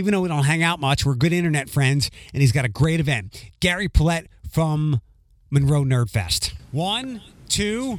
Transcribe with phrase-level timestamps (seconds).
[0.00, 2.70] Even though we don't hang out much, we're good internet friends, and he's got a
[2.70, 3.50] great event.
[3.60, 5.02] Gary Paulette from
[5.50, 6.54] Monroe Nerd Fest.
[6.72, 7.98] One, two,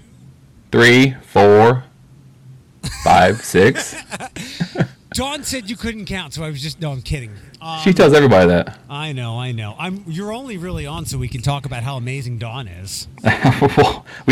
[0.71, 1.83] Three, four,
[3.03, 3.95] five, six.
[5.13, 6.91] Dawn said you couldn't count, so I was just no.
[6.91, 7.33] I'm kidding.
[7.61, 8.79] Um, She tells everybody that.
[8.89, 9.75] I know, I know.
[9.77, 10.03] I'm.
[10.07, 13.07] You're only really on so we can talk about how amazing Dawn is.
[13.23, 13.29] we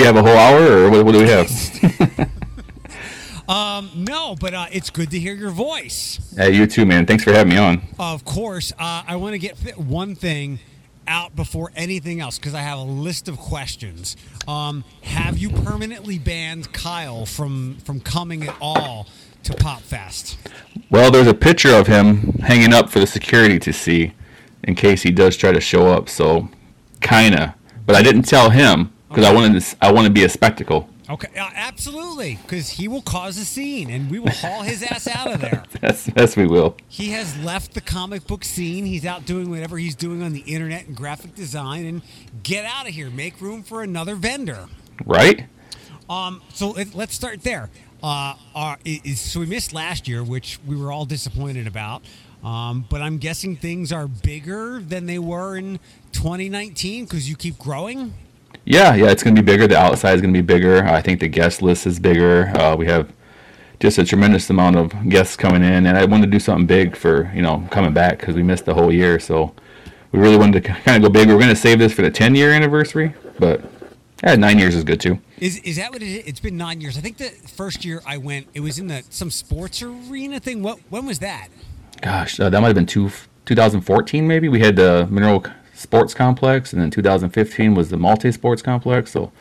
[0.02, 2.30] have a whole hour, or what, what do we have?
[3.50, 6.20] Um, no, but uh, it's good to hear your voice.
[6.38, 7.08] Hey, you too, man.
[7.08, 7.82] Thanks for having me on.
[7.98, 10.60] Of course, uh, I want to get one thing
[11.08, 14.16] out before anything else because I have a list of questions.
[14.48, 19.08] Um, have you permanently banned Kyle from from coming at all
[19.44, 20.38] to Pop Fest?
[20.92, 24.14] Well, there's a picture of him hanging up for the security to see,
[24.64, 26.08] in case he does try to show up.
[26.08, 26.50] So,
[27.02, 27.56] kinda.
[27.88, 29.78] But I didn't tell him because I wanted to.
[29.82, 30.88] I want to be a spectacle.
[31.10, 35.08] Okay, uh, absolutely, because he will cause a scene and we will haul his ass
[35.08, 35.64] out of there.
[35.82, 36.76] Yes, yes, we will.
[36.90, 38.86] He has left the comic book scene.
[38.86, 41.86] He's out doing whatever he's doing on the internet and graphic design.
[41.86, 42.02] And
[42.44, 43.10] get out of here.
[43.10, 44.68] Make room for another vendor.
[45.06, 45.46] Right?
[46.10, 47.70] Um, so let, let's start there.
[48.04, 52.04] Uh, are, is, so we missed last year, which we were all disappointed about.
[52.44, 55.80] Um, but I'm guessing things are bigger than they were in
[56.12, 58.14] 2019 because you keep growing.
[58.70, 59.10] Yeah, yeah.
[59.10, 59.66] It's gonna be bigger.
[59.66, 60.86] The outside is gonna be bigger.
[60.86, 62.56] I think the guest list is bigger.
[62.56, 63.12] Uh, we have
[63.80, 66.96] just a tremendous amount of guests coming in, and I wanted to do something big
[66.96, 69.20] for you know coming back because we missed the whole year.
[69.20, 69.56] So
[70.12, 71.30] we really wanted to kind of go big.
[71.30, 73.60] We are gonna save this for the 10 year anniversary, but
[74.24, 75.18] yeah, nine years is good too.
[75.40, 76.24] Is is that what it is?
[76.28, 76.96] It's been nine years.
[76.96, 80.62] I think the first year I went, it was in the some sports arena thing.
[80.62, 81.48] What when was that?
[82.02, 83.10] Gosh, uh, that might have been two,
[83.46, 84.48] 2014 maybe.
[84.48, 85.42] We had the Monroe
[85.80, 89.12] Sports Complex, and then 2015 was the Multi Sports Complex.
[89.12, 89.32] So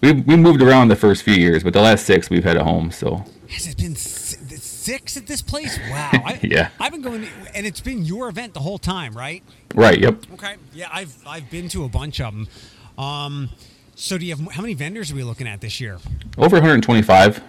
[0.00, 2.64] we we moved around the first few years, but the last six we've had a
[2.64, 2.90] home.
[2.90, 5.78] So Has it been six at this place?
[5.90, 6.10] Wow.
[6.12, 6.70] I, Yeah.
[6.80, 9.42] I've been going, and it's been your event the whole time, right?
[9.74, 10.22] right, yep.
[10.34, 10.56] Okay.
[10.72, 12.48] Yeah, I've I've been to a bunch of them.
[12.96, 13.50] Um,
[13.94, 15.98] so do you have how many vendors are we looking at this year?
[16.38, 17.42] Over 125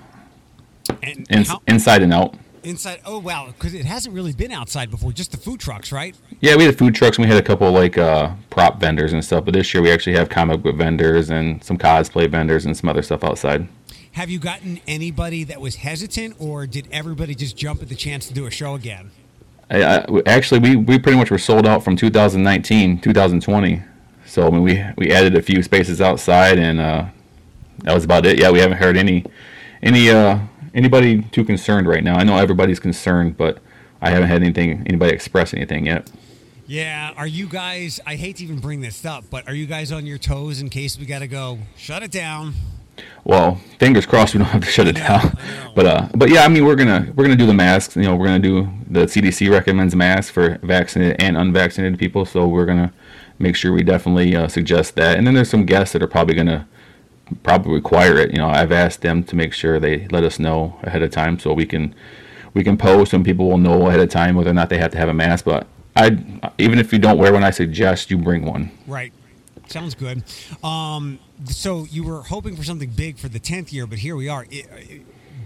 [1.02, 2.36] And in, how, inside and out.
[2.64, 3.02] Inside?
[3.06, 5.12] Oh wow, because it hasn't really been outside before.
[5.12, 6.16] Just the food trucks, right?
[6.40, 9.24] Yeah, we had food trucks and we had a couple like uh, prop vendors and
[9.24, 9.46] stuff.
[9.46, 12.90] But this year we actually have comic book vendors and some cosplay vendors and some
[12.90, 13.68] other stuff outside.
[14.14, 18.28] Have you gotten anybody that was hesitant, or did everybody just jump at the chance
[18.28, 19.12] to do a show again?
[19.70, 23.84] I, I, actually, we, we pretty much were sold out from 2019, 2020.
[24.26, 27.06] So I mean, we we added a few spaces outside, and uh,
[27.84, 28.40] that was about it.
[28.40, 29.26] Yeah, we haven't heard any
[29.82, 30.40] any uh,
[30.74, 32.16] anybody too concerned right now.
[32.16, 33.60] I know everybody's concerned, but
[34.02, 36.10] I haven't had anything anybody express anything yet.
[36.66, 37.14] Yeah.
[37.18, 38.00] Are you guys?
[38.06, 40.70] I hate to even bring this up, but are you guys on your toes in
[40.70, 42.54] case we got to go shut it down?
[43.24, 45.38] Well, fingers crossed we don't have to shut it down.
[45.76, 47.96] But uh, but yeah, I mean we're gonna we're gonna do the masks.
[47.96, 52.26] You know, we're gonna do the CDC recommends masks for vaccinated and unvaccinated people.
[52.26, 52.92] So we're gonna
[53.38, 55.18] make sure we definitely uh, suggest that.
[55.18, 56.68] And then there's some guests that are probably gonna
[57.44, 58.32] probably require it.
[58.32, 61.40] You know, I've asked them to make sure they let us know ahead of time
[61.40, 61.94] so we can
[62.54, 64.92] we can post and people will know ahead of time whether or not they have
[64.92, 65.46] to have a mask.
[65.46, 66.18] But I
[66.58, 68.72] even if you don't wear one, I suggest you bring one.
[68.88, 69.14] Right.
[69.68, 70.24] Sounds good.
[70.64, 74.28] Um, so you were hoping for something big for the tenth year, but here we
[74.28, 74.48] are.
[74.50, 74.66] It,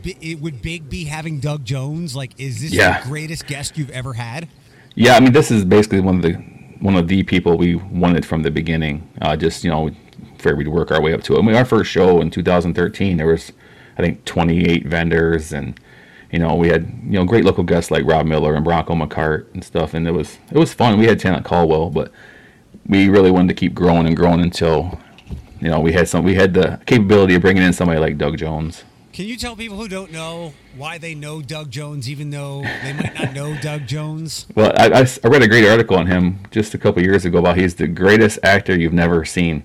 [0.03, 2.15] it, it, would Big be having Doug Jones?
[2.15, 3.01] Like, is this Yeah.
[3.01, 4.47] the greatest guest you've ever had?
[4.95, 6.33] Yeah, I mean, this is basically one of the
[6.79, 9.07] one of the people we wanted from the beginning.
[9.21, 9.89] Uh, just you know,
[10.43, 11.39] for we to work our way up to it.
[11.39, 13.51] I mean, our first show in 2013, there was
[13.97, 15.79] I think 28 vendors, and
[16.31, 19.51] you know, we had you know great local guests like Rob Miller and Bronco McCart
[19.53, 20.99] and stuff, and it was it was fun.
[20.99, 22.11] We had Talent Caldwell, but
[22.87, 24.99] we really wanted to keep growing and growing until
[25.59, 28.37] you know we had some we had the capability of bringing in somebody like Doug
[28.37, 28.83] Jones.
[29.13, 32.93] Can you tell people who don't know why they know Doug Jones, even though they
[32.93, 34.47] might not know Doug Jones?
[34.55, 37.75] Well, I read a great article on him just a couple years ago about he's
[37.75, 39.63] the greatest actor you've never seen.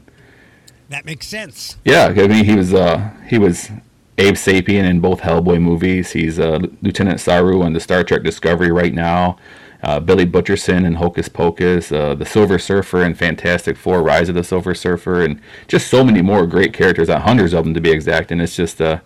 [0.88, 1.76] That makes sense.
[1.84, 3.70] Yeah, I mean he was uh he was
[4.18, 6.12] Abe Sapien in both Hellboy movies.
[6.12, 9.38] He's uh, Lieutenant Saru on the Star Trek Discovery right now.
[9.80, 14.34] Uh, Billy Butcherson in Hocus Pocus, uh, the Silver Surfer in Fantastic Four: Rise of
[14.34, 17.08] the Silver Surfer, and just so many more great characters.
[17.08, 18.32] Uh, hundreds of them to be exact.
[18.32, 18.98] And it's just uh,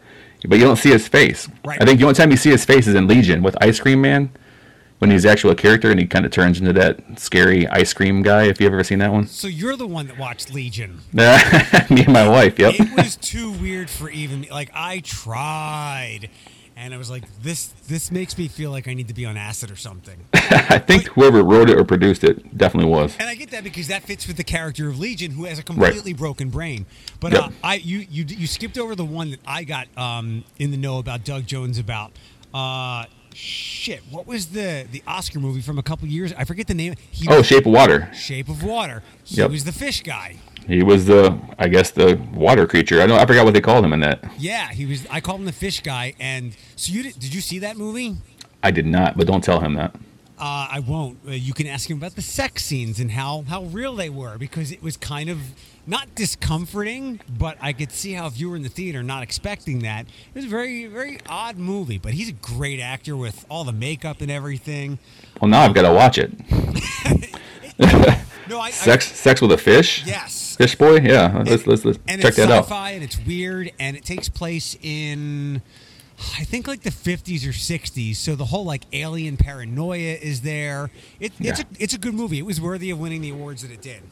[0.48, 1.46] but you don't see his face.
[1.64, 1.80] Right.
[1.80, 4.00] I think the only time you see his face is in Legion with Ice Cream
[4.00, 4.30] Man.
[5.02, 8.22] When he's actually a character and he kind of turns into that scary ice cream
[8.22, 8.44] guy.
[8.44, 11.00] If you've ever seen that one, So you're the one that watched Legion.
[11.12, 11.24] me
[12.04, 12.56] and my wife.
[12.56, 12.74] Yep.
[12.78, 14.50] It was too weird for even me.
[14.52, 16.30] Like I tried,
[16.76, 19.36] and I was like, "This this makes me feel like I need to be on
[19.36, 23.16] acid or something." I think whoever wrote it or produced it definitely was.
[23.18, 25.64] And I get that because that fits with the character of Legion, who has a
[25.64, 26.86] completely broken brain.
[27.18, 27.42] But Yep.
[27.42, 30.76] uh, I you you you skipped over the one that I got um, in the
[30.76, 32.12] know about Doug Jones about.
[32.54, 34.00] Uh, shit.
[34.10, 36.32] What was the the Oscar movie from a couple years?
[36.36, 36.94] I forget the name.
[37.10, 38.10] He Oh, was Shape of Water.
[38.14, 39.02] Shape of Water.
[39.24, 39.50] He Yep.
[39.50, 40.36] was the fish guy.
[40.68, 43.02] He was the, I guess, the water creature.
[43.02, 44.22] I don't, I forgot what they called him in that.
[44.38, 45.04] Yeah, he was.
[45.10, 46.14] I called him the fish guy.
[46.20, 48.16] And so you did, did you see that movie?
[48.62, 49.96] I did not, but don't tell him that.
[50.42, 51.18] Uh, I won't.
[51.24, 54.38] Uh, you can ask him about the sex scenes and how how real they were
[54.38, 55.38] because it was kind of
[55.86, 59.80] not discomforting, but I could see how if you were in the theater not expecting
[59.84, 61.96] that, it was a very very odd movie.
[61.96, 64.98] But he's a great actor with all the makeup and everything.
[65.40, 67.38] Well, now I've got to watch it.
[68.48, 70.04] No, I, I Sex, sex with a fish.
[70.04, 70.56] yes.
[70.56, 70.96] Fish boy.
[70.96, 72.64] Yeah, let's let's, let's and check it's that out.
[72.64, 75.62] sci-fi and it's weird and it takes place in
[76.38, 78.16] I think like the 50s or 60s.
[78.16, 80.90] So the whole like alien paranoia is there.
[81.20, 81.64] It, it's Yeah.
[81.78, 82.38] a it's a good movie.
[82.38, 84.02] It was worthy of winning the awards that it did.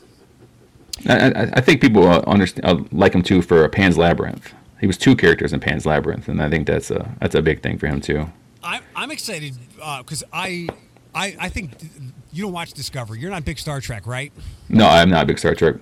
[1.08, 4.52] I, I, I think people uh, understand uh, like him too for Pan's Labyrinth.
[4.80, 7.62] He was two characters in Pan's Labyrinth, and I think that's a that's a big
[7.62, 8.30] thing for him too.
[8.62, 9.54] I'm I'm excited
[9.98, 10.68] because I,
[11.14, 11.72] I I think
[12.32, 13.18] you don't watch Discovery.
[13.20, 14.32] You're not big Star Trek, right?
[14.68, 15.76] No, I'm not a big Star Trek.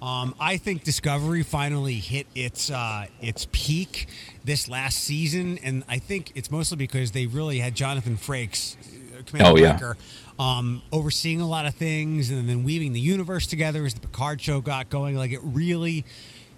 [0.00, 4.06] Um, I think Discovery finally hit its uh, its peak
[4.48, 8.76] this last season, and I think it's mostly because they really had Jonathan Frakes,
[9.16, 9.72] uh, Commander Oh, yeah.
[9.74, 9.96] Riker,
[10.38, 14.40] um, overseeing a lot of things, and then weaving the universe together as the Picard
[14.40, 15.16] show got going.
[15.16, 16.06] Like it really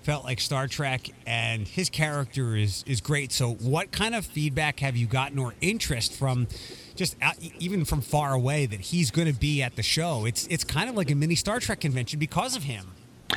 [0.05, 3.33] felt like Star Trek, and his character is is great.
[3.33, 6.47] So, what kind of feedback have you gotten or interest from?
[6.95, 10.27] Just out, e- even from far away, that he's going to be at the show.
[10.27, 12.93] It's it's kind of like a mini Star Trek convention because of him.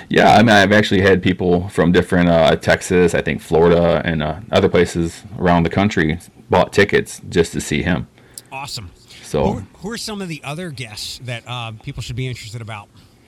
[0.10, 4.22] Yeah, I mean, I've actually had people from different uh, Texas, I think Florida, and
[4.22, 6.20] uh, other places around the country
[6.50, 8.08] bought tickets just to see him.
[8.52, 8.92] Awesome.
[9.24, 12.62] So- who, who are some of the other guests that uh, people should be interested
[12.62, 12.88] about?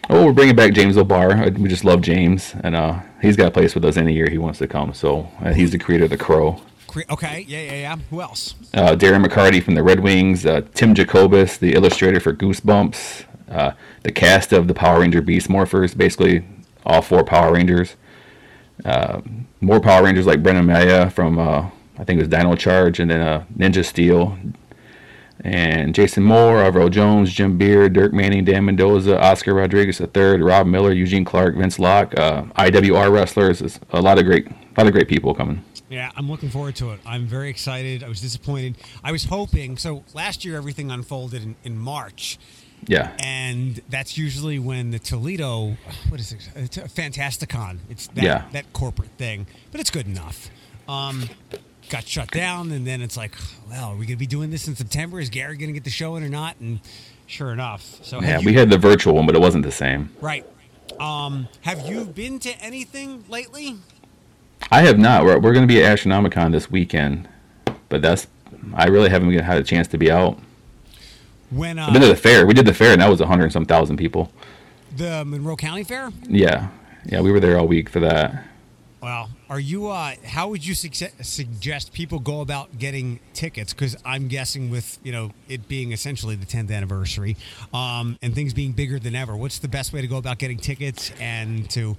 [0.10, 1.50] Oh, we're bringing back James O'Barr.
[1.52, 4.38] We just love James, and uh, he's got a place with us any year he
[4.38, 4.94] wants to come.
[4.94, 6.62] So uh, he's the creator of The Crow.
[6.88, 7.96] Cre- Okay, yeah, yeah, yeah.
[8.12, 8.54] Who else?
[8.76, 13.72] uh, Darren McCarty from the Red Wings, uh, Tim Jacobus, the illustrator for Goosebumps, uh,
[14.04, 16.46] the cast of the Power Ranger Beast Morphers, basically
[16.86, 17.96] all four Power Rangers.
[18.84, 19.22] Uh,
[19.62, 23.10] more Power Rangers like Brennan Mejia from, uh, I think it was Dino Charge, and
[23.10, 24.38] then uh, Ninja Steel.
[25.42, 30.66] And Jason Moore, Alvaro Jones, Jim Beard, Dirk Manning, Dan Mendoza, Oscar Rodriguez III, Rob
[30.66, 33.62] Miller, Eugene Clark, Vince Locke, uh, IWR wrestlers.
[33.62, 35.64] It's a lot of great, a lot of great people coming.
[35.90, 37.00] Yeah, I'm looking forward to it.
[37.06, 38.04] I'm very excited.
[38.04, 38.78] I was disappointed.
[39.04, 39.78] I was hoping.
[39.78, 42.40] So last year, everything unfolded in, in March,
[42.88, 43.12] Yeah.
[43.20, 45.76] and that's usually when the Toledo,
[46.10, 46.50] what is it?
[46.56, 47.78] It's a Fantasticon.
[47.90, 48.46] It's that, Yeah.
[48.52, 50.50] that corporate thing, but it's good enough.
[50.88, 51.30] Um,
[51.90, 53.36] got shut down, and then it's like,
[53.70, 55.20] well, are we going to be doing this in September?
[55.20, 56.56] Is Gary going to get the show in or not?
[56.60, 56.80] And
[57.28, 60.10] sure enough, so Yeah, you- we had the virtual one, but it wasn't the same.
[60.22, 60.46] Right.
[61.00, 63.76] Um, have you been to anything lately?
[64.72, 65.26] I have not.
[65.26, 67.28] We're, we're going to be at Astronomicon this weekend,
[67.90, 68.28] but that's
[68.74, 70.40] I really haven't had a chance to be out.
[71.52, 72.46] When I've been to uh, the fair.
[72.46, 74.32] We did the fair, and that was a hundred and some thousand people.
[74.96, 76.12] the Monroe County Fair?
[76.28, 76.70] Yeah,
[77.06, 78.46] yeah, we were there all week for that.
[79.02, 79.90] Well, are you?
[79.90, 83.72] Uh, how would you suggest, suggest people go about getting tickets?
[83.72, 87.38] Because I'm guessing with you know it being essentially the 10th anniversary,
[87.72, 90.58] um, and things being bigger than ever, what's the best way to go about getting
[90.58, 91.96] tickets and to,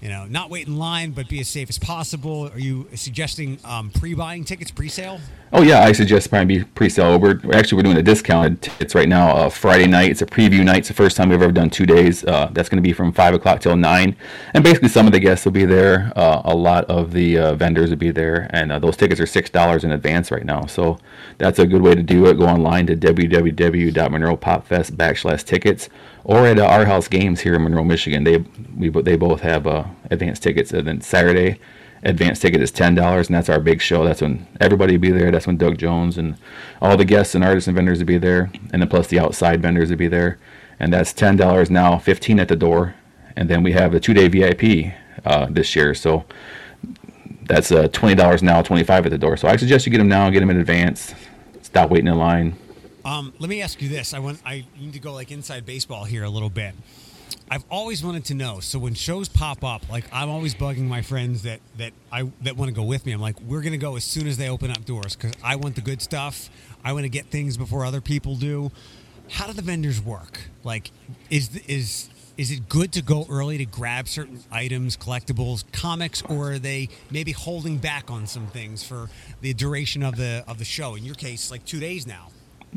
[0.00, 2.50] you know, not wait in line but be as safe as possible?
[2.52, 5.20] Are you suggesting um, pre-buying tickets, pre-sale?
[5.50, 7.18] Oh yeah, I suggest probably be pre-sale.
[7.18, 9.30] We're actually we're doing a discounted tickets right now.
[9.34, 10.80] Uh, Friday night, it's a preview night.
[10.80, 12.22] It's the first time we've ever done two days.
[12.22, 14.14] Uh, that's going to be from five o'clock till nine,
[14.52, 16.12] and basically some of the guests will be there.
[16.14, 19.26] Uh, a lot of the uh, vendors will be there, and uh, those tickets are
[19.26, 20.66] six dollars in advance right now.
[20.66, 20.98] So
[21.38, 22.34] that's a good way to do it.
[22.38, 25.88] Go online to www.monroepopfest backslash tickets,
[26.28, 28.22] or at our house games here in Monroe, Michigan.
[28.22, 28.44] They
[28.76, 30.72] we they both have uh, advance tickets.
[30.72, 31.58] And then Saturday
[32.02, 34.04] advance ticket is ten dollars, and that's our big show.
[34.04, 35.30] That's when everybody will be there.
[35.32, 36.36] That's when Doug Jones and
[36.80, 39.62] all the guests and artists and vendors will be there, and then plus the outside
[39.62, 40.38] vendors will be there,
[40.78, 42.94] and that's ten dollars now, fifteen at the door,
[43.34, 44.92] and then we have a two day VIP
[45.24, 45.94] uh, this year.
[45.94, 46.26] So
[47.46, 49.38] that's uh, twenty dollars now, twenty five at the door.
[49.38, 51.14] So I suggest you get them now, get them in advance.
[51.62, 52.54] Stop waiting in line.
[53.04, 54.14] Um, let me ask you this.
[54.14, 56.74] I want I need to go like inside baseball here a little bit.
[57.50, 58.60] I've always wanted to know.
[58.60, 62.56] So when shows pop up, like I'm always bugging my friends that that I that
[62.56, 63.12] want to go with me.
[63.12, 65.74] I'm like, we're gonna go as soon as they open up doors because I want
[65.74, 66.50] the good stuff.
[66.84, 68.70] I want to get things before other people do.
[69.30, 70.40] How do the vendors work?
[70.64, 70.90] Like,
[71.30, 76.52] is is is it good to go early to grab certain items, collectibles, comics, or
[76.52, 80.64] are they maybe holding back on some things for the duration of the of the
[80.64, 80.94] show?
[80.94, 82.28] In your case, like two days now.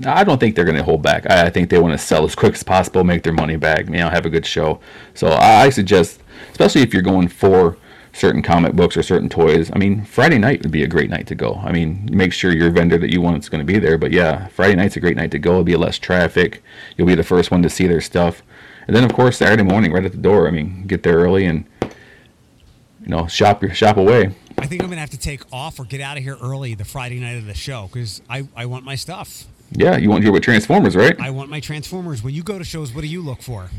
[0.05, 1.29] I don't think they're going to hold back.
[1.29, 3.85] I, I think they want to sell as quick as possible, make their money back,
[3.85, 4.79] you know, have a good show.
[5.13, 6.21] So I, I suggest,
[6.51, 7.77] especially if you're going for
[8.13, 9.71] certain comic books or certain toys.
[9.73, 11.61] I mean, Friday night would be a great night to go.
[11.63, 13.97] I mean, make sure your vendor that you want is going to be there.
[13.97, 15.51] But yeah, Friday night's a great night to go.
[15.51, 16.63] It'll be less traffic.
[16.97, 18.43] You'll be the first one to see their stuff.
[18.87, 20.47] And then of course Saturday morning, right at the door.
[20.47, 24.35] I mean, get there early and you know shop your shop away.
[24.57, 26.85] I think I'm gonna have to take off or get out of here early the
[26.85, 29.45] Friday night of the show because I, I want my stuff.
[29.71, 31.19] Yeah, you want to hear what Transformers, right?
[31.19, 32.21] I want my Transformers.
[32.21, 33.69] When you go to shows, what do you look for?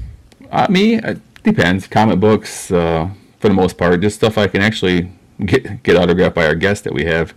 [0.50, 1.86] Uh, me, it depends.
[1.86, 5.12] Comic books, uh, for the most part, just stuff I can actually
[5.44, 7.34] get get autographed by our guests that we have.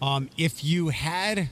[0.00, 1.48] Um, if you had,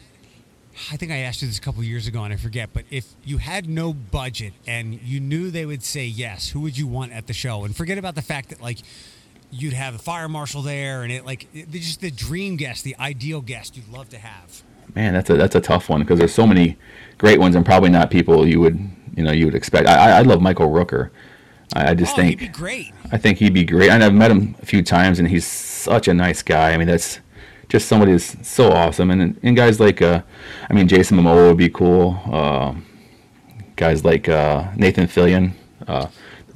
[0.92, 3.14] I think I asked you this a couple years ago and I forget, but if
[3.24, 7.12] you had no budget and you knew they would say yes, who would you want
[7.12, 7.64] at the show?
[7.64, 8.78] And forget about the fact that like
[9.50, 12.96] you'd have a fire marshal there and it like it, just the dream guest, the
[13.00, 14.62] ideal guest you'd love to have.
[14.94, 16.76] Man, that's a that's a tough one because there's so many
[17.18, 18.78] great ones and probably not people you would
[19.16, 19.88] you know you would expect.
[19.88, 21.10] I I love Michael Rooker.
[21.74, 22.92] I, I just oh, think he'd be great.
[23.12, 23.90] I think he'd be great.
[23.90, 26.72] And I've met him a few times, and he's such a nice guy.
[26.72, 27.20] I mean, that's
[27.68, 29.10] just somebody who's so awesome.
[29.10, 30.22] And and guys like, uh,
[30.70, 32.20] I mean, Jason Momoa would be cool.
[32.30, 32.74] Uh,
[33.74, 35.52] guys like uh, Nathan Fillion.
[35.86, 36.06] Uh,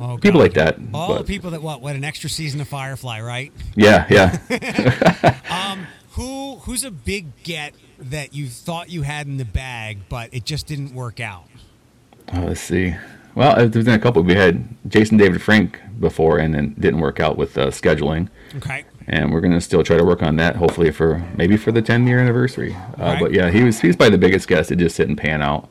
[0.02, 0.78] Oh, people like that.
[0.94, 3.52] All but- the people that what what an extra season of Firefly, right?
[3.76, 4.38] Yeah, yeah.
[5.70, 5.86] Um,
[6.20, 10.44] who who's a big get that you thought you had in the bag, but it
[10.44, 11.44] just didn't work out?
[12.32, 12.94] Oh, let's see.
[13.34, 14.22] Well, there's been a couple.
[14.22, 18.28] We had Jason David Frank before, and then didn't work out with uh, scheduling.
[18.56, 18.84] Okay.
[19.06, 20.56] and we're gonna still try to work on that.
[20.56, 22.74] Hopefully for maybe for the 10 year anniversary.
[22.74, 23.20] Uh, Right.
[23.20, 24.70] But yeah, he was he's probably the biggest guest.
[24.70, 25.68] It just didn't pan out.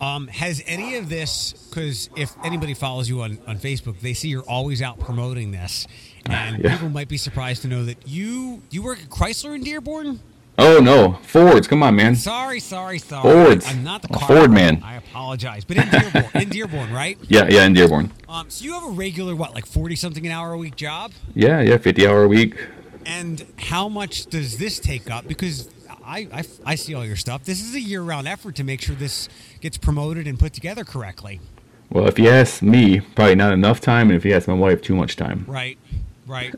[0.00, 1.52] Um, has any of this?
[1.68, 5.88] Because if anybody follows you on, on Facebook, they see you're always out promoting this,
[6.26, 6.72] and Yeah.
[6.72, 10.20] people might be surprised to know that you you work at Chrysler in Dearborn.
[10.60, 11.68] Oh no, Fords!
[11.68, 12.16] Come on, man.
[12.16, 13.22] Sorry, sorry, sorry.
[13.22, 13.64] Fords.
[13.68, 14.82] I'm not the car Ford man.
[14.84, 17.16] I apologize, but in Dearborn, in Dearborn, right?
[17.28, 18.10] Yeah, yeah, in Dearborn.
[18.28, 21.12] Um, so you have a regular what, like forty something an hour a week job?
[21.34, 22.56] Yeah, yeah, 50 hour a week.
[23.06, 25.28] And how much does this take up?
[25.28, 25.70] Because
[26.04, 27.44] I, I, I see all your stuff.
[27.44, 29.28] This is a year round effort to make sure this
[29.60, 31.40] gets promoted and put together correctly.
[31.90, 34.82] Well, if you ask me, probably not enough time, and if you ask my wife,
[34.82, 35.44] too much time.
[35.46, 35.78] Right,
[36.28, 36.54] right.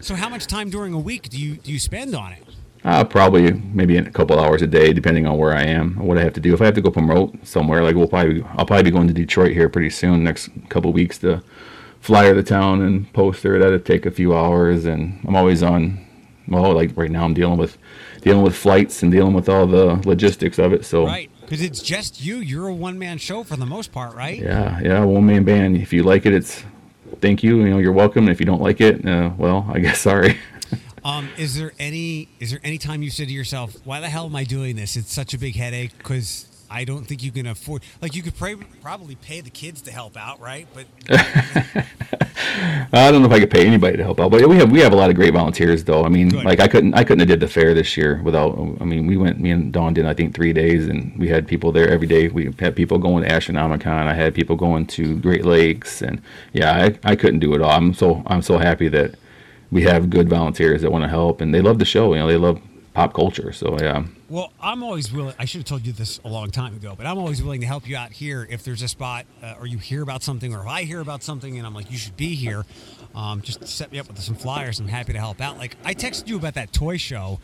[0.00, 2.42] so how much time during a week do you do you spend on it?
[2.82, 6.16] Uh, probably maybe a couple hours a day, depending on where I am and what
[6.16, 6.54] I have to do.
[6.54, 9.12] If I have to go promote somewhere, like we'll probably, I'll probably be going to
[9.12, 11.42] Detroit here pretty soon, next couple weeks to
[12.00, 13.58] flyer the town and poster.
[13.58, 16.06] That'd take a few hours, and I'm always on.
[16.48, 17.76] Well, like right now, I'm dealing with
[18.22, 20.86] dealing with flights and dealing with all the logistics of it.
[20.86, 22.38] So Right, because it's just you.
[22.38, 24.38] You're a one man show for the most part, right?
[24.38, 25.76] yeah, yeah, one man band.
[25.76, 26.64] If you like it, it's
[27.20, 27.58] thank you.
[27.58, 28.28] You know, you're welcome.
[28.28, 30.38] If you don't like it, uh, well, I guess sorry.
[31.02, 34.26] Um, is there any is there any time you said to yourself, "Why the hell
[34.26, 34.96] am I doing this?
[34.96, 37.82] It's such a big headache." Because I don't think you can afford.
[38.00, 40.68] Like you could pray, probably pay the kids to help out, right?
[40.72, 40.86] But
[42.92, 44.80] I don't know if I could pay anybody to help out, but we have we
[44.80, 46.04] have a lot of great volunteers though.
[46.04, 46.44] I mean, Good.
[46.44, 48.56] like I couldn't I couldn't have did the fair this year without.
[48.80, 51.48] I mean, we went me and Dawn did I think three days, and we had
[51.48, 52.28] people there every day.
[52.28, 54.06] We had people going to Astronomicon.
[54.06, 56.22] I had people going to Great Lakes, and
[56.52, 57.70] yeah, I, I couldn't do it all.
[57.70, 59.16] I'm so I'm so happy that
[59.72, 62.12] we have good volunteers that want to help, and they love the show.
[62.14, 62.60] You know, they love
[62.94, 63.52] pop culture.
[63.52, 65.34] So yeah, Well, I'm always willing.
[65.40, 67.66] I should have told you this a long time ago, but I'm always willing to
[67.66, 70.60] help you out here if there's a spot uh, or you hear about something or
[70.60, 72.64] if I hear about something and I'm like, you should be here.
[73.12, 74.78] Um, just set me up with some flyers.
[74.78, 75.58] I'm happy to help out.
[75.58, 77.40] Like I texted you about that toy show,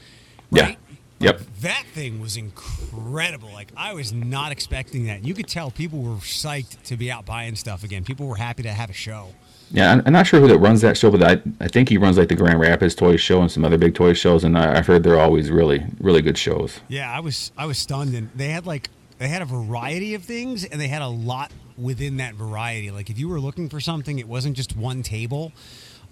[0.53, 0.63] Yeah.
[0.63, 0.79] right?
[1.19, 1.41] Yep.
[1.63, 3.49] That thing was incredible.
[3.53, 5.25] Like I was not expecting that.
[5.25, 8.05] You could tell people were psyched to be out buying stuff again.
[8.05, 9.31] People were happy to have a show.
[9.71, 11.99] Yeah, I'm, I'm not sure who that runs that show, but I, I think he
[11.99, 14.79] runs like the Grand Rapids Toy Show and some other big toy shows, and I,
[14.79, 16.81] I've heard they're always really, really good shows.
[16.89, 20.23] Yeah, I was I was stunned, and they had like they had a variety of
[20.23, 22.91] things, and they had a lot within that variety.
[22.91, 25.53] Like if you were looking for something, it wasn't just one table.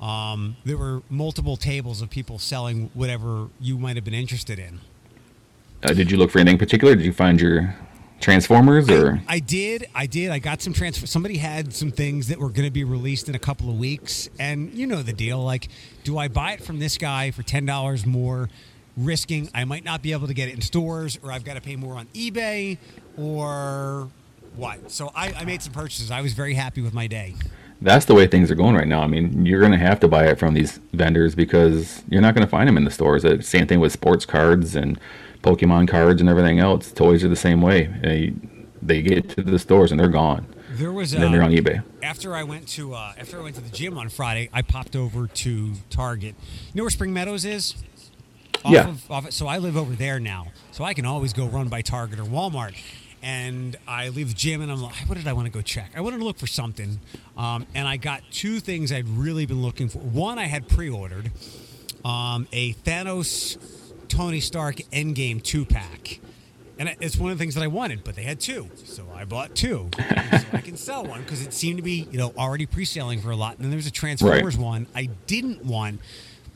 [0.00, 4.80] Um, there were multiple tables of people selling whatever you might have been interested in.
[5.82, 6.94] Uh, did you look for anything particular?
[6.94, 7.74] Did you find your
[8.24, 9.20] Transformers or?
[9.28, 10.30] I did, I did.
[10.30, 11.06] I got some transfer.
[11.06, 14.30] Somebody had some things that were going to be released in a couple of weeks,
[14.38, 15.44] and you know the deal.
[15.44, 15.68] Like,
[16.04, 18.48] do I buy it from this guy for ten dollars more,
[18.96, 21.60] risking I might not be able to get it in stores, or I've got to
[21.60, 22.78] pay more on eBay,
[23.18, 24.08] or
[24.56, 24.90] what?
[24.90, 26.10] So I, I made some purchases.
[26.10, 27.34] I was very happy with my day.
[27.84, 29.02] That's the way things are going right now.
[29.02, 32.34] I mean, you're going to have to buy it from these vendors because you're not
[32.34, 33.24] going to find them in the stores.
[33.24, 34.98] Uh, Same thing with sports cards and
[35.42, 36.90] Pokemon cards and everything else.
[36.92, 37.84] Toys are the same way.
[38.02, 38.32] They,
[38.80, 40.46] they get to the stores and they're gone.
[40.70, 41.84] There was And then they're uh, on eBay.
[42.02, 44.96] after I went to uh, after I went to the gym on Friday, I popped
[44.96, 46.34] over to Target.
[46.72, 47.76] You know where Spring Meadows is?
[48.64, 48.88] Off Yeah.
[48.88, 49.30] Of, off.
[49.30, 52.24] So I live over there now, so I can always go run by Target or
[52.24, 52.74] Walmart.
[53.24, 55.92] And I leave the gym and I'm like, what did I want to go check?
[55.96, 57.00] I wanted to look for something,
[57.38, 59.98] um, and I got two things I'd really been looking for.
[59.98, 61.32] One I had pre-ordered,
[62.04, 63.56] um, a Thanos
[64.08, 66.20] Tony Stark Endgame two pack.
[66.76, 69.24] And it's one of the things that I wanted, but they had two, so I
[69.24, 72.66] bought two, so I can sell one because it seemed to be, you know, already
[72.66, 73.54] pre-selling for a lot.
[73.54, 76.00] And then there's a Transformers one I didn't want,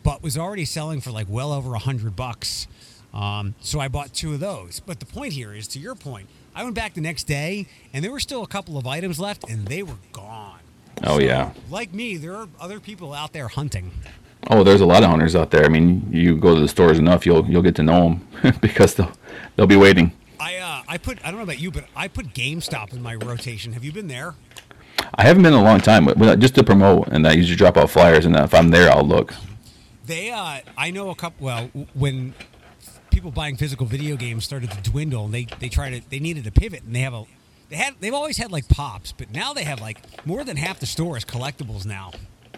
[0.03, 2.67] but was already selling for like well over a hundred bucks.
[3.15, 4.81] Um, so I bought two of those.
[4.81, 8.05] But the point here is, to your point, I went back the next day, and
[8.05, 10.59] there were still a couple of items left, and they were gone.
[11.05, 11.53] Oh, So, yeah.
[11.71, 13.93] like me, there are other people out there hunting.
[14.51, 15.65] Oh, there's a lot of hunters out there.
[15.65, 18.95] I mean, you go to the stores enough, you'll you'll get to know them because
[18.95, 19.13] they'll
[19.57, 20.13] they'll be waiting.
[20.41, 23.15] I uh, I put I don't know about you, but I put GameStop in my
[23.17, 23.73] rotation.
[23.75, 24.35] Have you been there?
[25.15, 27.57] I haven't been in a long time, but but just to promote, and I usually
[27.57, 29.35] drop out flyers, and if I'm there, I'll look.
[30.07, 31.45] They, uh, I know a couple.
[31.47, 32.33] Well, when
[33.11, 36.45] people buying physical video games started to dwindle, and they they tried to they needed
[36.45, 37.25] to pivot, and they have a
[37.69, 40.81] they had they've always had like pops, but now they have like more than half
[40.81, 42.13] the store is collectibles now.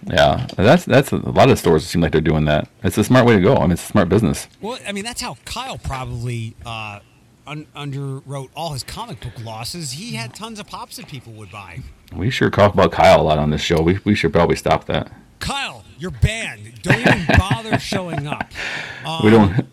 [0.06, 2.68] Yeah, that's that's a lot of stores seem like they're doing that.
[2.82, 3.56] It's a smart way to go.
[3.56, 4.48] I mean, it's a smart business.
[4.60, 7.00] Well, I mean that's how Kyle probably uh,
[7.46, 9.92] un- underwrote all his comic book losses.
[9.92, 11.80] He had tons of pops that people would buy.
[12.14, 13.82] We sure talk about Kyle a lot on this show.
[13.82, 15.12] We we should probably stop that.
[15.38, 16.82] Kyle, you're banned.
[16.82, 18.50] Don't even bother showing up.
[19.24, 19.66] we don't.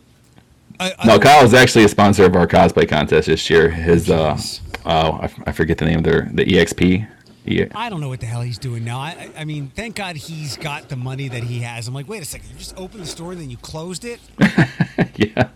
[0.79, 3.69] No, other- Kyle is actually a sponsor of our cosplay contest this year.
[3.69, 4.37] His uh,
[4.85, 7.07] oh, I forget the name of their the EXP.
[7.45, 8.99] Yeah, I don't know what the hell he's doing now.
[8.99, 11.87] I, I I mean, thank God he's got the money that he has.
[11.87, 14.19] I'm like, wait a second, you just opened the store and then you closed it.
[15.15, 15.49] yeah.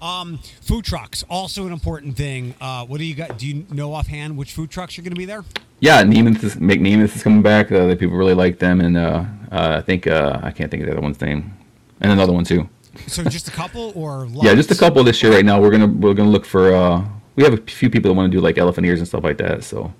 [0.00, 2.54] Um, food trucks, also an important thing.
[2.60, 3.36] Uh, what do you got?
[3.38, 5.44] Do you know offhand which food trucks are going to be there?
[5.80, 7.70] Yeah, Nemeth is, McNemeth is coming back.
[7.72, 10.82] Uh, the people really like them, and uh, uh, I think uh, I can't think
[10.82, 11.52] of the other one's name,
[12.00, 12.68] and another one too.
[13.06, 14.44] So just a couple or lots?
[14.44, 15.60] Yeah, just a couple this year right now.
[15.60, 16.74] We're gonna we're gonna look for.
[16.74, 17.04] Uh,
[17.36, 19.38] we have a few people that want to do like elephant ears and stuff like
[19.38, 19.64] that.
[19.64, 19.92] So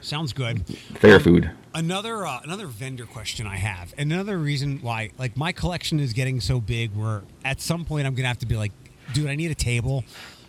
[0.00, 0.66] Sounds good.
[0.94, 1.50] fair food.
[1.74, 6.12] Another uh, another vendor question I have, and another reason why like my collection is
[6.12, 8.72] getting so big, where at some point I'm gonna have to be like,
[9.12, 10.04] dude, I need a table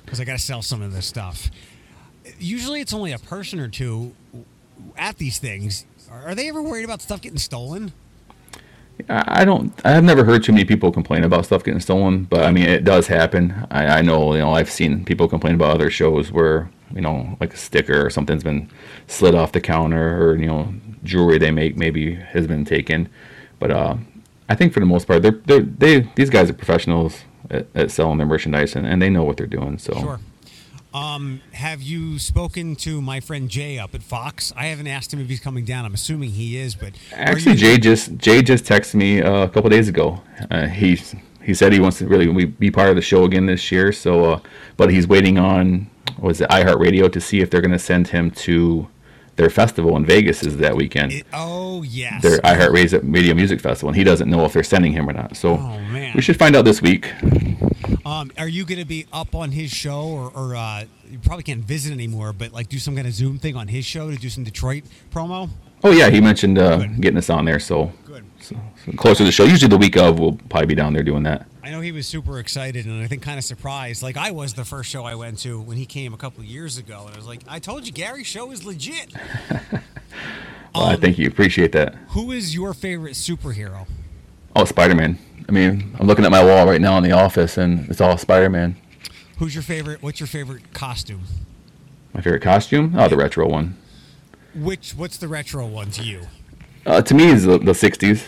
[0.06, 1.51] because I got to sell some of this stuff.
[2.39, 4.13] Usually it's only a person or two
[4.98, 5.86] at these things.
[6.10, 7.92] Are they ever worried about stuff getting stolen?
[9.10, 9.74] I don't.
[9.86, 12.83] I've never heard too many people complain about stuff getting stolen, but I mean it
[12.83, 13.68] does happen.
[13.70, 14.33] I, I know.
[14.33, 18.05] You know, I've seen people complain about other shows where you know, like a sticker
[18.05, 18.70] or something's been
[19.07, 23.10] slid off the counter, or you know, jewelry they make maybe has been taken.
[23.60, 23.98] But uh,
[24.50, 27.92] I think for the most part, they're, they're they these guys are professionals at, at
[27.92, 29.77] selling their merchandise, and, and they know what they're doing.
[29.77, 30.20] So Sure.
[30.98, 34.51] Um, have you spoken to my friend Jay up at Fox?
[34.55, 35.86] I haven't asked him if he's coming down.
[35.86, 39.50] I'm assuming he is, but Actually, you- Jay just Jay just texted me uh, a
[39.50, 40.22] couple days ago.
[40.50, 41.00] Uh, he
[41.44, 43.92] he said he wants to really be- be part of the show again this year.
[43.92, 44.40] So, uh,
[44.75, 48.31] but he's waiting on was it iHeartRadio to see if they're going to send him
[48.31, 48.88] to
[49.37, 51.11] their festival in Vegas is that weekend.
[51.13, 52.21] It- oh yes.
[52.21, 55.37] their iHeartRadio Music Festival, and he doesn't know if they're sending him or not.
[55.37, 56.13] So Oh, man.
[56.15, 57.11] we should find out this week.
[58.05, 61.43] Um, are you going to be up on his show, or, or uh, you probably
[61.43, 64.17] can't visit anymore, but like do some kind of Zoom thing on his show to
[64.17, 65.50] do some Detroit promo?
[65.83, 67.59] Oh yeah, he mentioned uh, getting us on there.
[67.59, 68.25] So, Good.
[68.40, 69.44] so, so closer to the show.
[69.44, 71.46] Usually the week of, we'll probably be down there doing that.
[71.63, 74.53] I know he was super excited, and I think kind of surprised, like I was
[74.53, 77.13] the first show I went to when he came a couple of years ago, and
[77.13, 79.13] I was like, I told you, Gary's show is legit.
[80.75, 81.27] Well, I Um, thank you.
[81.27, 81.96] Appreciate that.
[82.09, 83.87] Who is your favorite superhero?
[84.55, 85.18] Oh, Spider Man.
[85.50, 88.16] I mean, I'm looking at my wall right now in the office, and it's all
[88.18, 88.75] Spider Man.
[89.40, 90.03] Who's your favorite?
[90.03, 91.24] What's your favorite costume?
[92.13, 92.94] My favorite costume?
[92.96, 93.75] Oh, the retro one.
[94.55, 96.22] Which what's the retro one to you?
[96.86, 98.24] Uh, to me, is the, the '60s.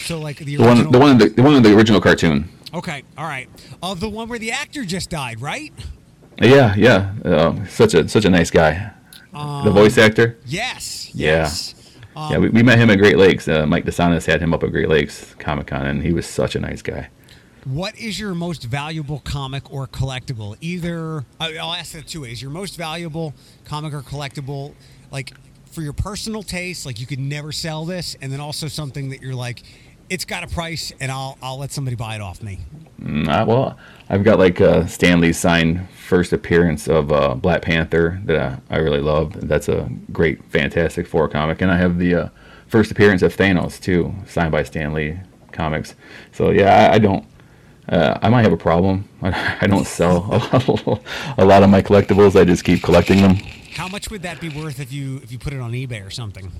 [0.00, 2.48] So like the The one, the one, in the, the one in the original cartoon.
[2.72, 3.48] Okay, all right.
[3.82, 5.72] Uh, the one where the actor just died, right?
[6.40, 7.14] Yeah, yeah.
[7.24, 8.92] Uh, such a such a nice guy.
[9.32, 10.38] the voice actor.
[10.46, 11.10] Yes.
[11.14, 11.42] Yeah.
[11.42, 11.74] Yes.
[12.14, 13.46] Um, yeah, we, we met him at Great Lakes.
[13.48, 16.56] Uh, Mike DeSantis had him up at Great Lakes Comic Con, and he was such
[16.56, 17.08] a nice guy.
[17.64, 20.56] What is your most valuable comic or collectible?
[20.60, 24.74] Either I'll ask that two ways: your most valuable comic or collectible,
[25.10, 25.32] like
[25.70, 29.22] for your personal taste, like you could never sell this, and then also something that
[29.22, 29.62] you're like,
[30.10, 32.58] it's got a price, and I'll I'll let somebody buy it off me.
[33.00, 38.20] Mm, well, I've got like uh, Stan Lee's signed first appearance of uh, Black Panther
[38.24, 39.48] that I, I really love.
[39.48, 42.28] That's a great Fantastic Four comic, and I have the uh,
[42.66, 45.18] first appearance of Thanos too, signed by Stan Lee
[45.52, 45.94] Comics.
[46.32, 47.24] So yeah, I, I don't.
[47.88, 49.08] Uh, I might have a problem.
[49.22, 50.26] I, I don't sell
[51.38, 52.38] a, lot of my collectibles.
[52.38, 53.36] I just keep collecting them.
[53.74, 56.10] How much would that be worth if you if you put it on eBay or
[56.10, 56.50] something?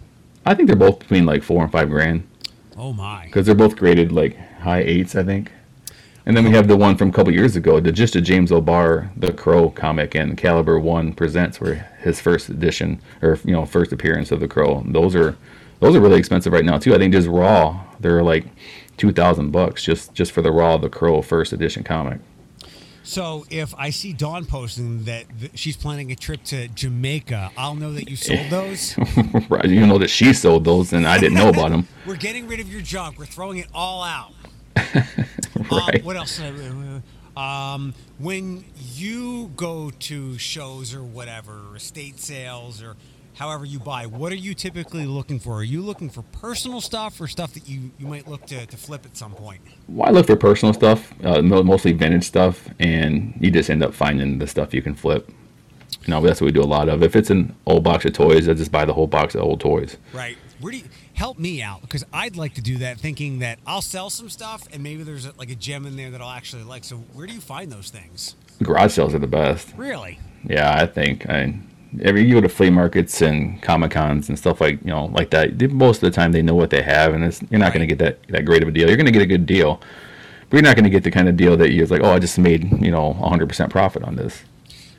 [0.46, 2.26] I think they're both between like four and five grand
[2.76, 3.24] Oh my!
[3.26, 5.16] because they're both graded like high eights.
[5.16, 5.50] I think.
[6.24, 8.52] And then we have the one from a couple years ago, the just a James
[8.52, 13.66] O'Barr, the Crow comic, and Caliber One presents were his first edition or you know
[13.66, 14.84] first appearance of the Crow.
[14.86, 15.36] Those are
[15.80, 16.94] those are really expensive right now too.
[16.94, 18.44] I think just raw, they're like
[18.98, 22.20] two thousand bucks just just for the raw the Crow first edition comic.
[23.02, 27.74] So if I see Dawn posting that th- she's planning a trip to Jamaica, I'll
[27.74, 28.98] know that you sold those.
[29.48, 31.88] right, you know that she sold those, and I didn't know about them.
[32.06, 33.18] We're getting rid of your junk.
[33.18, 34.32] We're throwing it all out.
[34.76, 35.94] right.
[35.94, 36.38] Um, what else?
[37.34, 42.96] Um, when you go to shows or whatever, estate sales or
[43.38, 45.54] however you buy, what are you typically looking for?
[45.58, 48.76] Are you looking for personal stuff or stuff that you, you might look to, to
[48.76, 49.60] flip at some point?
[49.88, 53.94] Well, I look for personal stuff, uh, mostly vintage stuff, and you just end up
[53.94, 55.30] finding the stuff you can flip.
[56.02, 57.02] You know, that's what we do a lot of.
[57.02, 59.60] If it's an old box of toys, I just buy the whole box of old
[59.60, 59.96] toys.
[60.12, 60.36] Right.
[60.60, 61.82] Where do you help me out?
[61.82, 65.26] Because I'd like to do that, thinking that I'll sell some stuff and maybe there's
[65.26, 66.82] a, like a gem in there that I'll actually like.
[66.82, 68.34] So where do you find those things?
[68.62, 69.72] Garage sales are the best.
[69.76, 70.18] Really?
[70.44, 71.28] Yeah, I think.
[71.28, 71.54] I
[72.02, 75.30] every you go to flea markets and comic cons and stuff like you know like
[75.30, 75.70] that.
[75.72, 77.94] Most of the time, they know what they have, and it's, you're not going to
[77.94, 78.88] get that that great of a deal.
[78.88, 79.80] You're going to get a good deal,
[80.50, 82.18] but you're not going to get the kind of deal that you're like, oh, I
[82.18, 84.42] just made you know 100% profit on this.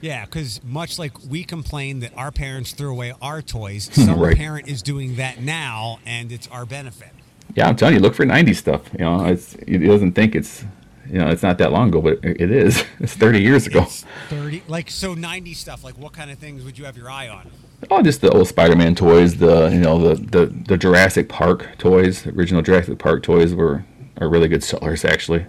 [0.02, 4.38] Yeah, because much like we complain that our parents threw away our toys, some Right.
[4.38, 7.10] parent is doing that now, and it's our benefit.
[7.56, 8.84] Yeah, I'm telling you, look for 90s stuff.
[8.94, 10.64] You know, it's it doesn't think it's
[11.12, 12.84] you know it's not that long ago, but it is.
[13.00, 13.84] It's 30 years ago.
[13.84, 15.84] It's Thirty, like so, ninety stuff.
[15.84, 17.50] Like, what kind of things would you have your eye on?
[17.90, 22.28] Oh, just the old Spider-Man toys, the you know the the, the Jurassic Park toys,
[22.28, 23.86] original Jurassic Park toys were
[24.20, 25.46] are really good sellers actually.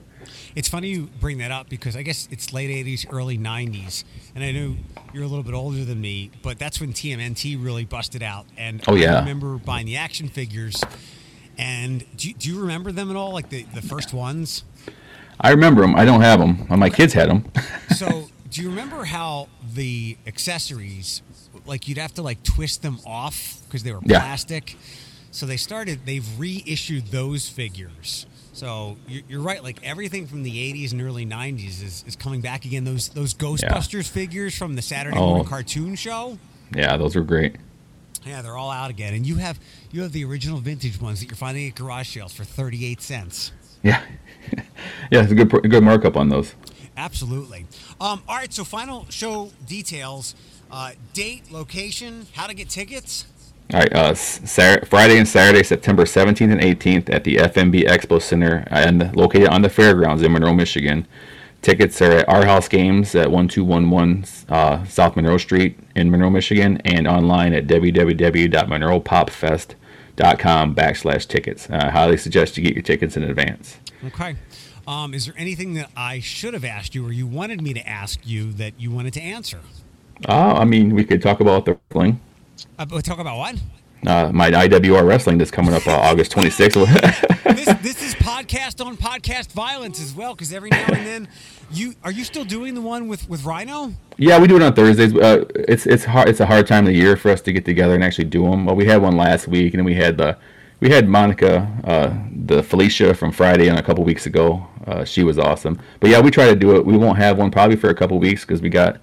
[0.57, 4.43] It's funny you bring that up because I guess it's late '80s, early '90s, and
[4.43, 4.77] I know
[5.13, 8.47] you're a little bit older than me, but that's when TMNT really busted out.
[8.57, 9.17] And Oh, yeah.
[9.17, 10.83] I remember buying the action figures.
[11.59, 13.33] And do you, do you remember them at all?
[13.33, 14.65] Like the, the first ones?
[15.41, 15.95] I remember them.
[15.97, 16.67] I don't have them.
[16.79, 17.45] My kids had them.
[17.97, 21.23] So, do you remember how the accessories,
[21.67, 24.21] like you'd have to like twist them off because they were Yeah.
[24.21, 24.77] plastic?
[25.33, 26.01] So they started.
[26.07, 28.27] They've reissued those figures.
[28.53, 29.63] So you're, you're right.
[29.63, 32.85] Like everything from the '80s and early '90s is, is coming back again.
[32.85, 35.27] Those those Ghostbusters figures from the Saturday Oh.
[35.29, 36.39] morning cartoon show.
[36.75, 37.57] yeah, those were great.
[38.27, 39.15] Yeah, they're all out again.
[39.15, 39.59] And you have
[39.93, 43.53] you have the original vintage ones that you're finding at garage sales for 38 cents.
[43.83, 44.03] Yeah,
[45.11, 46.55] yeah, it's a good good markup on those.
[46.97, 47.67] Absolutely.
[48.01, 50.37] Um, all right, so final show details:
[50.71, 53.27] uh, date, location, how to get tickets.
[53.73, 58.21] All right, uh, Sar- Friday and Saturday, September 17th and 18th at the FMB Expo
[58.21, 61.07] Center and located on the fairgrounds in Monroe, Michigan.
[61.63, 66.79] Tickets are at Our House Games at 1211 uh, South Monroe Street in Monroe, Michigan,
[66.85, 69.77] and online at www.monroepopfest.com
[70.21, 71.69] backslash tickets.
[71.71, 73.79] Uh, I highly suggest you get your tickets in advance.
[74.07, 74.37] Okay.
[74.87, 77.89] Um, is there anything that I should have asked you, or you wanted me to
[77.89, 79.61] ask you that you wanted to answer?
[80.29, 82.21] Uh, I mean, we could talk about the wrestling.
[82.79, 83.57] Uh, talk about what?
[84.07, 87.27] Uh, my IWR wrestling that's coming up uh, August 26th.
[87.51, 91.29] This, this is podcast on podcast violence as well, because every now and then,
[91.73, 93.93] you are you still doing the one with with Rhino?
[94.17, 95.15] Yeah, we do it on Thursdays.
[95.15, 96.29] Uh, it's it's hard.
[96.29, 98.49] It's a hard time of the year for us to get together and actually do
[98.49, 98.67] them.
[98.67, 100.39] Well, we had one last week, and then we had the
[100.81, 104.67] we had Monica, uh, the Felicia from Friday, on a couple weeks ago.
[104.87, 105.79] Uh, she was awesome.
[106.01, 106.87] But yeah, we try to do it.
[106.87, 109.01] We won't have one probably for a couple weeks because we got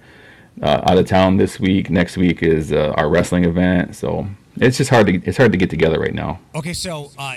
[0.60, 1.90] uh, out of town this week.
[1.90, 4.26] Next week is uh, our wrestling event, so
[4.60, 6.40] it's just hard to it's hard to get together right now.
[6.54, 7.36] Okay, so uh,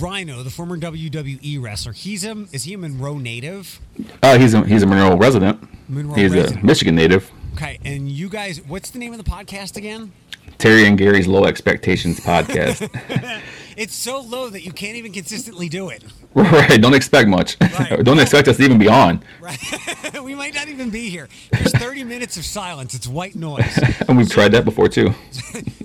[0.00, 3.80] Rhino, the former WWE wrestler, he's a is he a Monroe native?
[4.22, 5.62] Uh, he's a he's a Monroe resident.
[5.88, 6.62] Monroe he's resident.
[6.62, 7.30] a Michigan native.
[7.54, 10.12] Okay, and you guys, what's the name of the podcast again?
[10.58, 12.88] Terry and Gary's Low Expectations podcast.
[13.76, 16.04] It's so low that you can't even consistently do it.
[16.34, 16.80] right.
[16.80, 17.56] Don't expect much.
[17.60, 17.98] Right.
[18.04, 19.22] Don't expect us to even be on.
[19.40, 19.58] Right?
[20.22, 21.28] we might not even be here.
[21.52, 22.94] There's 30 minutes of silence.
[22.94, 23.78] It's white noise.
[24.08, 25.14] And we've tried that before too.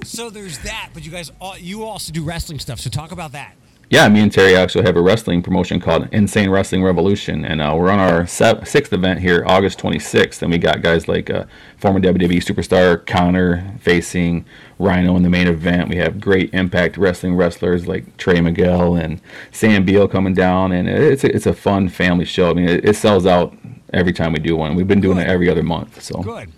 [0.04, 0.90] So there's that.
[0.94, 2.80] But you guys, you also do wrestling stuff.
[2.80, 3.56] So talk about that.
[3.90, 7.74] Yeah, me and Terry actually have a wrestling promotion called Insane Wrestling Revolution, and uh,
[7.74, 11.46] we're on our se- sixth event here, August 26th, and we got guys like uh,
[11.78, 14.44] former WWE superstar Konnor facing
[14.80, 15.90] Rhino in the main event.
[15.90, 19.20] We have great Impact Wrestling wrestlers like Trey Miguel and
[19.52, 22.52] Sam Beale coming down, and it's a, it's a fun family show.
[22.52, 23.56] I mean, it, it sells out
[23.94, 24.76] every time we do one.
[24.76, 26.52] We've been doing it every other month, so Good.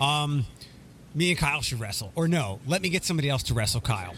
[0.00, 0.46] Um,
[1.14, 2.12] me and Kyle should wrestle.
[2.14, 4.14] Or no, let me get somebody else to wrestle Kyle.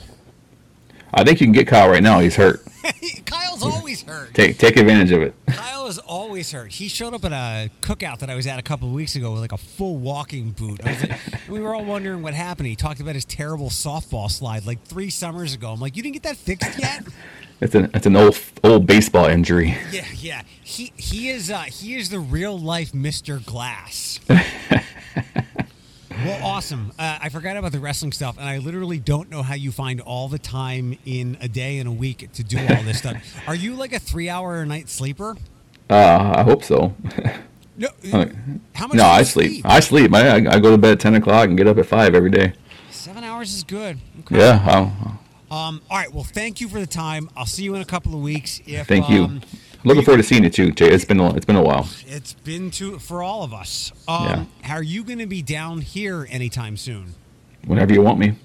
[1.13, 2.21] I think you can get Kyle right now.
[2.21, 2.65] He's hurt.
[3.27, 4.35] Kyle's always hurt.
[4.35, 5.35] Take take advantage of it.
[5.47, 6.73] Kyle is always hurt.
[6.73, 9.33] He showed up at a cookout that I was at a couple of weeks ago
[9.33, 10.81] with like a full walking boot.
[10.85, 12.67] I was like, we were all wondering what happened.
[12.67, 15.73] He talked about his terrible softball slide like three summers ago.
[15.73, 17.05] I'm like, you didn't get that fixed yet?
[17.61, 19.79] It's an it's an old old baseball injury.
[19.91, 20.43] Yeah, yeah.
[20.63, 23.43] He he is uh, he is the real life Mr.
[23.47, 24.19] Glass.
[24.29, 26.93] well, awesome.
[26.99, 30.01] Uh, I forgot about the wrestling stuff, and I literally don't know how you find
[30.01, 33.17] all the time in a day and a week to do all this stuff.
[33.47, 35.37] Are you like a three hour a night sleeper?
[35.91, 36.95] Uh, I hope so.
[37.77, 37.89] No.
[38.73, 38.97] How much?
[38.97, 39.63] no, I sleep.
[39.67, 40.15] I sleep.
[40.15, 42.53] I, I go to bed at ten o'clock and get up at five every day.
[42.93, 43.99] Seven hours is good.
[44.21, 44.39] Okay.
[44.39, 44.63] Yeah.
[44.65, 45.19] I'll,
[45.51, 45.83] Um.
[45.91, 46.13] All right.
[46.15, 47.29] Well, thank you for the time.
[47.37, 48.61] I'll see you in a couple of weeks.
[48.65, 49.25] If, thank you.
[49.25, 49.41] um,
[49.83, 50.89] Looking forward to seeing you too, Jay.
[50.89, 51.89] It's been a, it's been a while.
[52.07, 53.91] It's been to for all of us.
[54.07, 57.17] Um, Are you going to be down here anytime soon?
[57.67, 58.37] Whenever you want me.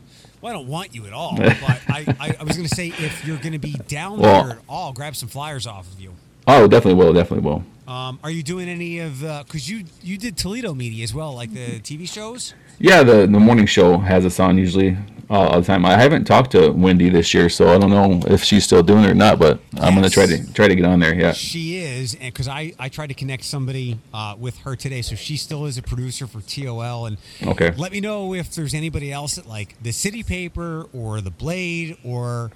[0.42, 1.52] Well, I don't want you at all, but
[1.88, 4.52] I, I, I was going to say if you're going to be down Well- there
[4.54, 6.16] at all, grab some flyers off of you.
[6.52, 7.14] Oh, definitely will.
[7.14, 7.64] Definitely will.
[7.88, 11.54] Um, are you doing any of because you you did Toledo media as well, like
[11.54, 12.54] the TV shows?
[12.80, 14.98] Yeah, the the morning show has us on usually
[15.30, 15.86] uh, all the time.
[15.86, 19.04] I haven't talked to Wendy this year, so I don't know if she's still doing
[19.04, 19.38] it or not.
[19.38, 21.14] But I'm gonna try to try to get on there.
[21.16, 21.34] Yeah.
[21.34, 25.16] She is, and because I I tried to connect somebody uh, with her today, so
[25.16, 27.06] she still is a producer for TOL.
[27.06, 27.72] And Okay.
[27.78, 31.98] let me know if there's anybody else at like the City Paper or the Blade
[32.04, 32.52] or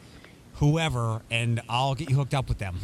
[0.56, 2.78] whoever, and I'll get you hooked up with them.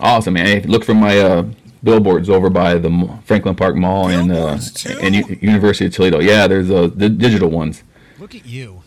[0.00, 0.46] Awesome, man.
[0.46, 1.46] Hey, look for my uh,
[1.82, 4.58] billboards over by the Franklin Park Mall and uh,
[5.00, 6.20] and U- University of Toledo.
[6.20, 7.82] Yeah, there's uh, the digital ones.
[8.18, 8.82] Look at you.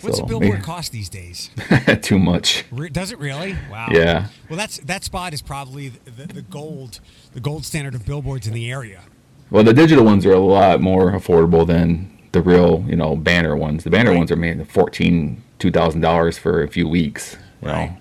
[0.00, 0.60] What's So, a billboard yeah.
[0.60, 1.50] cost these days?
[2.02, 2.64] Too much.
[2.70, 3.56] Re- Does it really?
[3.70, 3.88] Wow.
[3.90, 4.28] Yeah.
[4.48, 7.00] Well, that's that spot is probably the, the, the gold,
[7.34, 9.02] the gold standard of billboards in the area.
[9.50, 13.56] Well, the digital ones are a lot more affordable than the real, you know, banner
[13.56, 13.84] ones.
[13.84, 14.18] The banner Right.
[14.18, 17.36] ones are made fourteen, two thousand dollars for a few weeks.
[17.62, 17.96] know.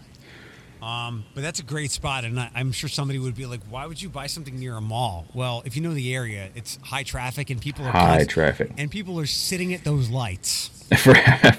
[0.90, 1.08] Right.
[1.08, 3.86] Um, but that's a great spot, and I, I'm sure somebody would be like, "Why
[3.86, 7.04] would you buy something near a mall?" Well, if you know the area, it's high
[7.04, 8.72] traffic, and people are High traffic.
[8.78, 10.70] and people are sitting at those lights.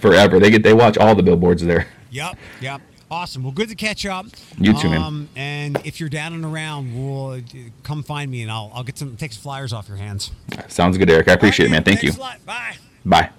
[0.01, 0.40] Forever.
[0.40, 1.87] They get they watch all the billboards there.
[2.11, 2.81] Yep, yep.
[3.11, 3.43] Awesome.
[3.43, 4.27] Well, good to catch up.
[4.57, 5.03] You too, man.
[5.03, 7.40] Um, and if you're down and around, we'll uh,
[7.83, 10.31] come find me, and I'll I'll get some take some flyers off your hands.
[10.69, 11.29] Sounds good, Eric.
[11.29, 11.83] I appreciate it, man.
[11.83, 12.11] Thank you.
[12.12, 12.47] Thanks a lot.
[12.47, 12.77] Bye.
[13.05, 13.31] Bye.